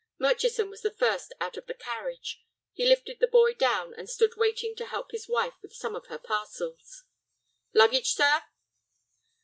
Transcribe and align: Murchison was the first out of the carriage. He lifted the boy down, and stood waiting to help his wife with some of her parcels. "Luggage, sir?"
Murchison 0.17 0.71
was 0.71 0.81
the 0.81 0.89
first 0.89 1.31
out 1.39 1.57
of 1.57 1.67
the 1.67 1.75
carriage. 1.75 2.41
He 2.73 2.87
lifted 2.87 3.19
the 3.19 3.27
boy 3.27 3.53
down, 3.53 3.93
and 3.93 4.09
stood 4.09 4.35
waiting 4.35 4.75
to 4.77 4.87
help 4.87 5.11
his 5.11 5.29
wife 5.29 5.53
with 5.61 5.75
some 5.75 5.95
of 5.95 6.07
her 6.07 6.17
parcels. 6.17 7.03
"Luggage, 7.75 8.15
sir?" 8.15 8.45